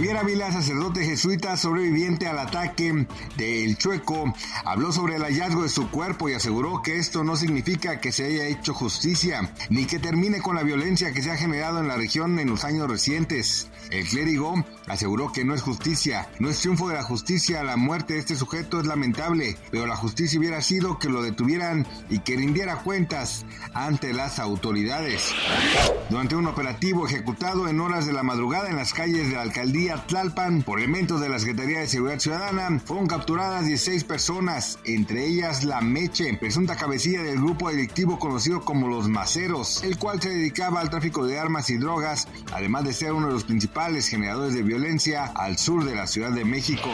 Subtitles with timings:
[0.00, 4.32] Javier Ávila, sacerdote jesuita sobreviviente al ataque del Chueco,
[4.64, 8.24] habló sobre el hallazgo de su cuerpo y aseguró que esto no significa que se
[8.24, 11.98] haya hecho justicia, ni que termine con la violencia que se ha generado en la
[11.98, 13.68] región en los años recientes.
[13.90, 18.14] El clérigo aseguró que no es justicia, no es triunfo de la justicia, la muerte
[18.14, 22.36] de este sujeto es lamentable, pero la justicia hubiera sido que lo detuvieran y que
[22.36, 25.34] rindiera cuentas ante las autoridades.
[26.08, 29.89] Durante un operativo ejecutado en horas de la madrugada en las calles de la alcaldía
[29.98, 35.64] Tlalpan por elementos de la Secretaría de Seguridad Ciudadana, fueron capturadas 16 personas, entre ellas
[35.64, 40.80] la Meche, presunta cabecilla del grupo delictivo conocido como los Maceros, el cual se dedicaba
[40.80, 44.62] al tráfico de armas y drogas, además de ser uno de los principales generadores de
[44.62, 46.90] violencia al sur de la Ciudad de México.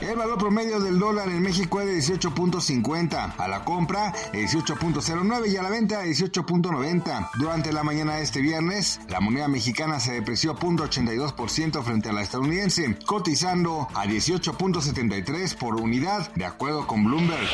[0.00, 5.56] El valor promedio del dólar en México es de 18.50, a la compra 18.09 y
[5.56, 7.30] a la venta 18.90.
[7.38, 13.88] Durante la mañana de este viernes, la moneda mexicana se depreció 0.82% la estadounidense, cotizando
[13.94, 17.48] a 18.73 por unidad, de acuerdo con Bloomberg.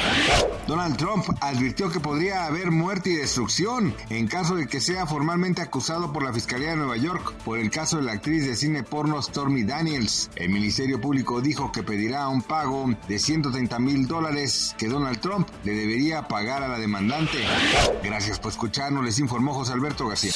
[0.67, 5.63] Donald Trump advirtió que podría haber muerte y destrucción en caso de que sea formalmente
[5.63, 8.83] acusado por la Fiscalía de Nueva York por el caso de la actriz de cine
[8.83, 10.31] porno Stormy Daniels.
[10.37, 15.49] El Ministerio Público dijo que pedirá un pago de 130 mil dólares que Donald Trump
[15.65, 17.39] le debería pagar a la demandante.
[18.03, 20.33] Gracias por escucharnos, les informó José Alberto García.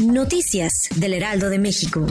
[0.00, 2.06] Noticias del Heraldo de México.